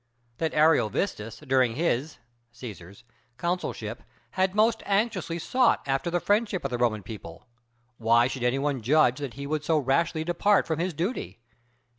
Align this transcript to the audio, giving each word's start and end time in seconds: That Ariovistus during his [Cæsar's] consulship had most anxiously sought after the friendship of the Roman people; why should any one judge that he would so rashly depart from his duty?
That 0.39 0.55
Ariovistus 0.55 1.41
during 1.47 1.75
his 1.75 2.17
[Cæsar's] 2.51 3.03
consulship 3.37 4.01
had 4.31 4.55
most 4.55 4.81
anxiously 4.87 5.37
sought 5.37 5.83
after 5.85 6.09
the 6.09 6.19
friendship 6.19 6.65
of 6.65 6.71
the 6.71 6.79
Roman 6.79 7.03
people; 7.03 7.45
why 7.99 8.25
should 8.25 8.41
any 8.43 8.57
one 8.57 8.81
judge 8.81 9.19
that 9.19 9.35
he 9.35 9.45
would 9.45 9.63
so 9.63 9.77
rashly 9.77 10.23
depart 10.23 10.65
from 10.65 10.79
his 10.79 10.95
duty? 10.95 11.37